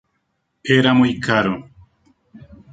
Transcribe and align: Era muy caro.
Era 0.77 0.95
muy 0.95 1.19
caro. 1.19 1.63